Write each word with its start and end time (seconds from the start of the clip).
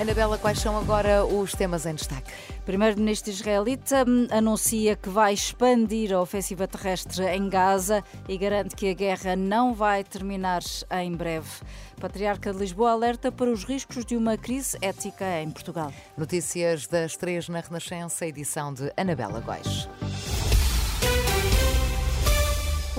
Anabela, 0.00 0.38
quais 0.38 0.58
são 0.58 0.78
agora 0.78 1.26
os 1.26 1.52
temas 1.52 1.84
em 1.84 1.94
destaque? 1.94 2.32
Primeiro-Ministro 2.64 3.30
israelita 3.30 4.02
hum, 4.08 4.26
anuncia 4.30 4.96
que 4.96 5.10
vai 5.10 5.34
expandir 5.34 6.10
a 6.10 6.22
ofensiva 6.22 6.66
terrestre 6.66 7.22
em 7.26 7.50
Gaza 7.50 8.02
e 8.26 8.38
garante 8.38 8.74
que 8.74 8.88
a 8.88 8.94
guerra 8.94 9.36
não 9.36 9.74
vai 9.74 10.02
terminar 10.02 10.62
em 11.02 11.12
breve. 11.12 11.50
Patriarca 12.00 12.50
de 12.50 12.58
Lisboa 12.58 12.92
alerta 12.92 13.30
para 13.30 13.50
os 13.50 13.62
riscos 13.62 14.06
de 14.06 14.16
uma 14.16 14.38
crise 14.38 14.78
ética 14.80 15.42
em 15.42 15.50
Portugal. 15.50 15.92
Notícias 16.16 16.86
das 16.86 17.14
três 17.14 17.50
na 17.50 17.60
Renascença, 17.60 18.24
edição 18.24 18.72
de 18.72 18.90
Anabela 18.96 19.40
Góis. 19.40 19.86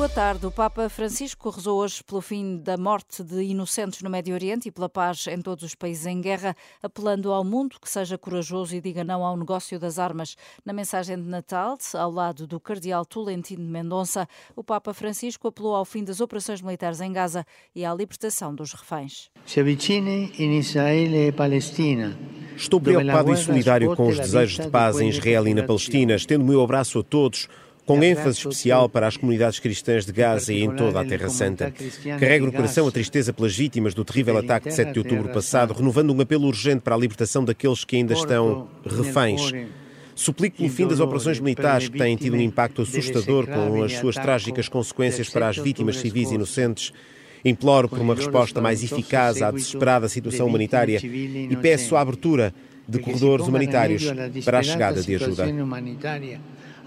Boa 0.01 0.09
tarde. 0.09 0.47
O 0.47 0.51
Papa 0.51 0.89
Francisco 0.89 1.51
rezou 1.51 1.79
hoje 1.79 2.03
pelo 2.03 2.21
fim 2.21 2.57
da 2.57 2.75
morte 2.75 3.23
de 3.23 3.43
inocentes 3.43 4.01
no 4.01 4.09
Médio 4.09 4.33
Oriente 4.33 4.67
e 4.67 4.71
pela 4.71 4.89
paz 4.89 5.27
em 5.27 5.39
todos 5.39 5.63
os 5.63 5.75
países 5.75 6.07
em 6.07 6.19
guerra, 6.19 6.55
apelando 6.81 7.31
ao 7.31 7.43
mundo 7.43 7.75
que 7.79 7.87
seja 7.87 8.17
corajoso 8.17 8.75
e 8.75 8.81
diga 8.81 9.03
não 9.03 9.23
ao 9.23 9.37
negócio 9.37 9.79
das 9.79 9.99
armas. 9.99 10.35
Na 10.65 10.73
mensagem 10.73 11.21
de 11.21 11.29
Natal, 11.29 11.77
ao 11.93 12.09
lado 12.09 12.47
do 12.47 12.59
cardeal 12.59 13.05
Tolentino 13.05 13.63
de 13.63 13.69
Mendonça, 13.69 14.27
o 14.55 14.63
Papa 14.63 14.91
Francisco 14.91 15.49
apelou 15.49 15.75
ao 15.75 15.85
fim 15.85 16.03
das 16.03 16.19
operações 16.19 16.63
militares 16.63 16.99
em 16.99 17.13
Gaza 17.13 17.45
e 17.75 17.85
à 17.85 17.93
libertação 17.93 18.55
dos 18.55 18.73
reféns. 18.73 19.29
Se 19.45 19.59
avicine 19.59 20.33
em 20.39 20.57
Israel 20.57 21.13
e 21.13 21.31
Palestina. 21.31 22.17
Estou 22.57 22.81
preocupado 22.81 23.33
e 23.33 23.37
solidário 23.37 23.95
com 23.95 24.07
os 24.07 24.17
desejos 24.17 24.65
de 24.65 24.71
paz 24.71 24.99
em 24.99 25.09
Israel 25.09 25.47
e 25.47 25.53
na 25.53 25.61
Palestina, 25.61 26.15
estendo 26.15 26.43
o 26.43 26.47
meu 26.47 26.63
abraço 26.63 26.97
a 26.97 27.03
todos 27.03 27.47
com 27.91 28.01
ênfase 28.01 28.37
especial 28.37 28.87
para 28.87 29.05
as 29.05 29.17
comunidades 29.17 29.59
cristãs 29.59 30.05
de 30.05 30.13
Gaza 30.13 30.53
e 30.53 30.63
em 30.63 30.73
toda 30.73 31.01
a 31.01 31.05
Terra 31.05 31.27
Santa. 31.27 31.73
Carrego 32.17 32.45
no 32.45 32.53
coração 32.53 32.87
a 32.87 32.91
tristeza 32.91 33.33
pelas 33.33 33.53
vítimas 33.53 33.93
do 33.93 34.05
terrível 34.05 34.37
ataque 34.37 34.69
de 34.69 34.75
7 34.75 34.93
de 34.93 34.99
outubro 34.99 35.27
passado, 35.27 35.73
renovando 35.73 36.13
um 36.13 36.21
apelo 36.21 36.47
urgente 36.47 36.79
para 36.79 36.95
a 36.95 36.97
libertação 36.97 37.43
daqueles 37.43 37.83
que 37.83 37.97
ainda 37.97 38.13
estão 38.13 38.69
reféns. 38.85 39.51
Suplico 40.15 40.55
pelo 40.55 40.69
fim 40.69 40.87
das 40.87 41.01
operações 41.01 41.41
militares 41.41 41.89
que 41.89 41.97
têm 41.97 42.15
tido 42.15 42.37
um 42.37 42.41
impacto 42.41 42.81
assustador 42.81 43.45
com 43.45 43.83
as 43.83 43.91
suas 43.97 44.15
trágicas 44.15 44.69
consequências 44.69 45.27
para 45.27 45.49
as 45.49 45.57
vítimas 45.57 45.97
civis 45.97 46.31
inocentes. 46.31 46.93
Imploro 47.43 47.89
por 47.89 47.99
uma 47.99 48.15
resposta 48.15 48.61
mais 48.61 48.81
eficaz 48.83 49.41
à 49.41 49.51
desesperada 49.51 50.07
situação 50.07 50.47
humanitária 50.47 51.01
e 51.03 51.57
peço 51.61 51.97
a 51.97 52.01
abertura 52.01 52.53
de 52.87 52.99
corredores 52.99 53.47
humanitários 53.47 54.05
para 54.45 54.59
a 54.59 54.63
chegada 54.63 55.01
de 55.01 55.15
ajuda 55.15 55.45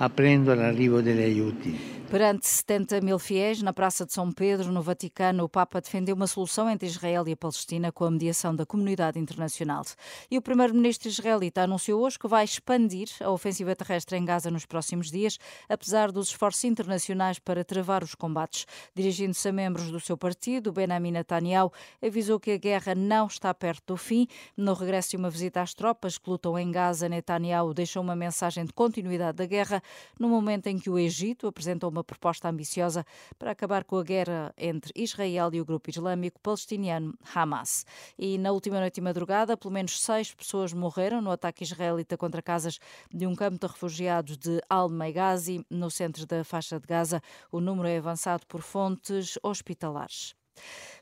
aprendo 0.05 0.55
l'arrivo 0.55 1.00
degli 1.00 1.22
aiuti. 1.22 1.93
Perante 2.14 2.46
70 2.46 3.00
mil 3.00 3.18
fiéis 3.18 3.60
na 3.60 3.72
Praça 3.72 4.06
de 4.06 4.12
São 4.12 4.30
Pedro, 4.30 4.70
no 4.70 4.80
Vaticano, 4.80 5.42
o 5.42 5.48
Papa 5.48 5.80
defendeu 5.80 6.14
uma 6.14 6.28
solução 6.28 6.70
entre 6.70 6.86
Israel 6.86 7.26
e 7.26 7.32
a 7.32 7.36
Palestina 7.36 7.90
com 7.90 8.04
a 8.04 8.10
mediação 8.12 8.54
da 8.54 8.64
comunidade 8.64 9.18
internacional. 9.18 9.82
E 10.30 10.38
o 10.38 10.40
primeiro-ministro 10.40 11.08
israelita 11.08 11.62
anunciou 11.62 12.00
hoje 12.00 12.16
que 12.16 12.28
vai 12.28 12.44
expandir 12.44 13.08
a 13.20 13.32
ofensiva 13.32 13.74
terrestre 13.74 14.16
em 14.16 14.24
Gaza 14.24 14.48
nos 14.48 14.64
próximos 14.64 15.10
dias, 15.10 15.40
apesar 15.68 16.12
dos 16.12 16.28
esforços 16.28 16.62
internacionais 16.62 17.40
para 17.40 17.64
travar 17.64 18.04
os 18.04 18.14
combates. 18.14 18.64
Dirigindo-se 18.94 19.48
a 19.48 19.52
membros 19.52 19.90
do 19.90 19.98
seu 19.98 20.16
partido, 20.16 20.70
Benjamin 20.70 21.10
Netanyahu 21.10 21.72
avisou 22.00 22.38
que 22.38 22.52
a 22.52 22.56
guerra 22.56 22.94
não 22.94 23.26
está 23.26 23.52
perto 23.52 23.94
do 23.94 23.96
fim. 23.96 24.28
No 24.56 24.74
regresso 24.74 25.10
de 25.10 25.16
uma 25.16 25.30
visita 25.30 25.62
às 25.62 25.74
tropas 25.74 26.16
que 26.16 26.30
lutam 26.30 26.56
em 26.56 26.70
Gaza, 26.70 27.08
Netanyahu 27.08 27.74
deixou 27.74 28.04
uma 28.04 28.14
mensagem 28.14 28.64
de 28.64 28.72
continuidade 28.72 29.38
da 29.38 29.46
guerra 29.46 29.82
no 30.16 30.28
momento 30.28 30.68
em 30.68 30.78
que 30.78 30.88
o 30.88 30.96
Egito 30.96 31.48
apresentou 31.48 31.90
uma 31.90 32.03
proposta 32.05 32.48
ambiciosa 32.48 33.05
para 33.39 33.51
acabar 33.51 33.84
com 33.84 33.96
a 33.96 34.05
guerra 34.05 34.55
entre 34.56 34.92
Israel 34.95 35.51
e 35.52 35.61
o 35.61 35.64
grupo 35.64 35.90
islâmico 35.90 36.40
palestiniano 36.40 37.14
Hamas. 37.34 37.84
E 38.18 38.39
na 38.39 38.52
última 38.52 38.78
noite 38.78 38.98
e 38.98 39.01
madrugada, 39.01 39.56
pelo 39.56 39.73
menos 39.73 40.01
seis 40.01 40.34
pessoas 40.34 40.73
morreram 40.73 41.20
no 41.20 41.30
ataque 41.30 41.64
israelita 41.64 42.17
contra 42.17 42.42
casas 42.42 42.78
de 43.12 43.27
um 43.27 43.34
campo 43.34 43.58
de 43.58 43.67
refugiados 43.67 44.36
de 44.36 44.61
Al-Meghazi, 44.68 45.64
no 45.70 45.90
centro 45.90 46.27
da 46.27 46.45
faixa 46.45 46.78
de 46.78 46.86
Gaza. 46.86 47.20
O 47.51 47.61
número 47.61 47.89
é 47.89 47.96
avançado 47.96 48.46
por 48.46 48.61
fontes 48.61 49.39
hospitalares. 49.42 50.34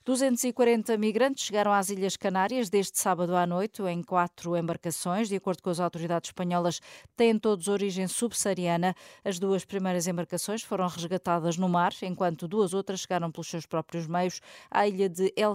240 0.05 0.99
migrantes 0.99 1.45
chegaram 1.45 1.73
às 1.73 1.89
Ilhas 1.89 2.17
Canárias 2.17 2.69
desde 2.69 2.99
sábado 2.99 3.37
à 3.37 3.47
noite 3.47 3.81
em 3.85 4.03
quatro 4.03 4.57
embarcações. 4.57 5.29
De 5.29 5.37
acordo 5.37 5.63
com 5.63 5.71
as 5.71 5.79
autoridades 5.79 6.31
espanholas, 6.31 6.81
têm 7.17 7.39
todos 7.39 7.69
origem 7.69 8.09
subsaariana. 8.09 8.97
As 9.25 9.39
duas 9.39 9.65
primeiras 9.65 10.09
embarcações 10.09 10.61
foram 10.65 10.89
resgatadas 10.89 11.57
no 11.57 11.69
mar, 11.69 11.93
enquanto 12.03 12.49
duas 12.49 12.75
outras 12.75 13.03
chegaram 13.03 13.31
pelos 13.31 13.47
seus 13.47 13.65
próprios 13.65 14.09
meios 14.09 14.41
à 14.69 14.89
ilha 14.89 15.09
de 15.09 15.33
El 15.37 15.55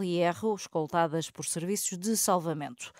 escoltadas 0.56 1.30
por 1.30 1.46
serviços 1.46 1.98
de 1.98 2.16
salvamento. 2.16 2.94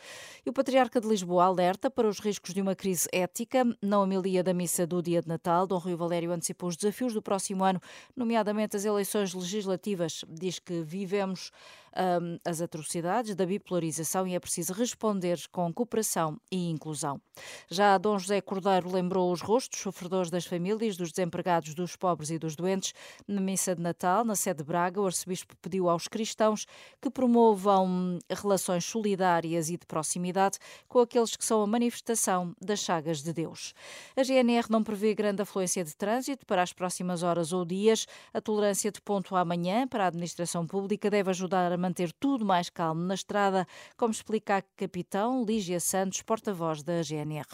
E 0.46 0.50
o 0.50 0.54
Patriarca 0.54 1.00
de 1.00 1.08
Lisboa 1.08 1.46
alerta 1.46 1.90
para 1.90 2.10
os 2.10 2.20
riscos 2.20 2.54
de 2.54 2.62
uma 2.62 2.76
crise 2.76 3.08
ética. 3.14 3.64
Na 3.82 4.02
homilia 4.02 4.44
da 4.44 4.54
missa 4.54 4.86
do 4.86 5.02
dia 5.02 5.22
de 5.22 5.30
Natal, 5.30 5.66
Dom 5.66 5.78
Rui 5.78 5.96
Valério 5.96 6.34
antecipou 6.34 6.68
os 6.68 6.76
desafios 6.76 7.14
do 7.14 7.22
próximo 7.22 7.64
ano, 7.64 7.82
nomeadamente 8.14 8.76
as 8.76 8.84
eleições 8.84 9.34
legislativas. 9.34 10.26
Diz 10.28 10.60
que 10.60 10.82
vivemos 10.82 11.37
Vamos 11.38 11.54
um, 11.98 12.38
as 12.46 12.62
atrocidades 12.62 13.36
da 13.36 13.46
bipolarização 13.46 14.28
e 14.28 14.36
é 14.36 14.40
preciso 14.40 14.74
responder 14.74 15.40
com 15.52 15.74
cooperação 15.74 16.40
e 16.52 16.70
inclusão. 16.70 17.20
Já 17.70 17.98
Dom 17.98 18.20
José 18.20 18.40
Cordeiro 18.42 18.92
lembrou 18.92 19.32
os 19.32 19.42
rostos 19.42 19.80
sofredores 19.80 20.30
das 20.30 20.46
famílias, 20.46 20.96
dos 20.96 21.12
desempregados, 21.12 21.74
dos 21.74 21.96
pobres 21.96 22.30
e 22.30 22.38
dos 22.38 22.56
doentes. 22.56 22.94
Na 23.28 23.42
missa 23.42 23.76
de 23.76 23.82
Natal, 23.82 24.24
na 24.24 24.36
sede 24.36 24.60
de 24.60 24.64
Braga, 24.64 25.02
o 25.02 25.06
arcebispo 25.06 25.56
pediu 25.62 25.90
aos 25.90 26.08
cristãos 26.08 26.66
que 27.02 27.10
promovam 27.10 28.20
relações 28.30 28.86
solidárias 28.86 29.70
e 29.70 29.78
de 29.78 29.86
proximidade 29.86 30.58
com 30.88 31.00
aqueles 31.00 31.36
que 31.36 31.46
são 31.46 31.62
a 31.62 31.68
manifestação 31.68 32.54
das 32.62 32.80
chagas 32.80 33.22
de 33.22 33.34
Deus. 33.34 33.74
A 34.16 34.24
GNR 34.24 34.68
não 34.70 34.84
prevê 34.84 35.14
grande 35.14 35.42
afluência 35.42 35.84
de 35.84 35.96
trânsito 35.96 36.46
para 36.46 36.62
as 36.62 36.74
próximas 36.74 37.24
horas 37.24 37.54
ou 37.54 37.66
dias. 37.66 38.06
A 38.34 38.42
tolerância 38.42 38.92
de 38.92 39.02
ponto 39.02 39.36
amanhã 39.36 39.88
para 39.88 40.06
a 40.06 40.08
administração 40.08 40.66
pública 40.66 41.10
deve 41.10 41.30
ajudar 41.30 41.72
a 41.72 41.78
manter 41.88 42.12
tudo 42.20 42.44
mais 42.44 42.70
calmo 42.70 43.02
na 43.02 43.14
estrada, 43.14 43.66
como 43.98 44.12
explica 44.12 44.58
a 44.58 44.62
capitão 44.62 45.46
Lígia 45.46 45.80
Santos, 45.80 46.22
porta-voz 46.22 46.84
da 46.84 47.02
GNR. 47.02 47.48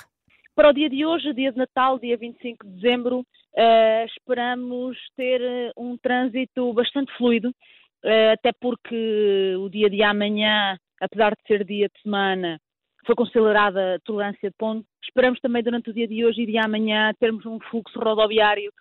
Para 0.55 0.69
o 0.69 0.73
dia 0.73 0.89
de 0.89 1.05
hoje, 1.05 1.33
dia 1.33 1.51
de 1.51 1.57
Natal, 1.57 1.99
dia 1.99 2.17
25 2.17 2.65
de 2.65 2.73
dezembro, 2.73 3.19
uh, 3.19 4.05
esperamos 4.05 4.97
ter 5.15 5.41
eh, 5.41 5.71
um 5.77 5.97
trânsito 5.97 6.73
bastante 6.73 7.11
fluido, 7.17 7.49
uh, 7.49 8.33
até 8.33 8.51
porque 8.59 9.55
o 9.59 9.69
dia 9.69 9.89
de 9.89 10.03
amanhã, 10.03 10.77
apesar 10.99 11.31
de 11.31 11.47
ser 11.47 11.63
dia 11.65 11.87
de 11.87 12.01
semana, 12.01 12.59
foi 13.05 13.15
considerada 13.15 13.99
tolerância 14.03 14.49
de 14.49 14.55
ponto. 14.57 14.85
Esperamos 15.03 15.39
também 15.41 15.63
durante 15.63 15.89
o 15.89 15.93
dia 15.93 16.07
de 16.07 16.25
hoje 16.25 16.43
e 16.43 16.45
de 16.45 16.57
amanhã 16.57 17.11
termos 17.19 17.45
um 17.45 17.59
fluxo 17.59 17.99
rodoviário 17.99 18.71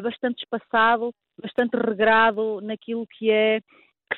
bastante 0.00 0.44
espaçado, 0.44 1.12
bastante 1.42 1.76
regrado 1.76 2.60
naquilo 2.60 3.04
que 3.18 3.32
é 3.32 3.60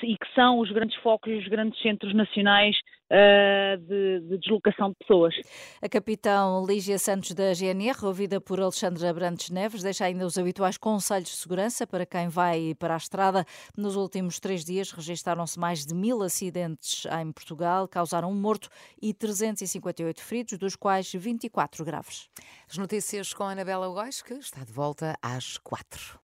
e 0.03 0.16
que 0.16 0.34
são 0.34 0.59
os 0.59 0.71
grandes 0.71 0.97
focos 1.03 1.31
e 1.32 1.37
os 1.37 1.49
grandes 1.49 1.81
centros 1.81 2.15
nacionais 2.15 2.76
uh, 3.10 3.76
de, 3.78 4.21
de, 4.21 4.38
deslocação 4.38 4.91
de 4.91 4.97
pessoas. 4.97 5.34
A 5.82 5.88
capitão 5.88 6.65
Lígia 6.66 6.99
Santos 6.99 7.32
da 7.32 7.53
GNR, 7.53 8.04
ouvida 8.04 8.41
por 8.41 8.60
Alexandre 8.60 9.06
Abrantes 9.06 9.50
Neves, 9.50 9.82
deixa 9.82 10.04
ainda 10.04 10.26
os 10.26 10.38
habituais 10.38 10.76
conselhos 10.76 11.28
de 11.28 11.37
segurança 11.37 11.87
para 11.87 12.06
quem 12.06 12.28
vai 12.28 12.75
para 12.78 12.94
a 12.94 12.97
estrada. 12.97 13.44
Nos 13.76 13.97
últimos 13.97 14.38
três 14.38 14.65
dias 14.65 14.91
registaram-se 14.93 15.59
mais 15.59 15.84
de 15.84 15.94
mil 15.94 16.22
acidentes 16.22 17.06
em 17.20 17.32
Portugal, 17.32 17.88
causaram 17.88 18.31
um 18.31 18.41
morto 18.41 18.69
e 19.00 19.12
358 19.12 20.20
feridos, 20.20 20.58
dos 20.58 20.76
quais 20.76 21.12
24 21.12 21.84
graves. 21.84 22.29
As 22.70 22.76
notícias 22.76 23.32
com 23.32 23.44
a 23.44 23.52
Anabela 23.52 23.88
Góis, 23.88 24.23
que 24.23 24.34
está 24.34 24.64
de 24.64 24.73
volta 24.73 25.17
às 25.23 25.58
quatro. 25.58 26.17